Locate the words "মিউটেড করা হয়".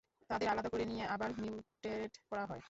1.37-2.59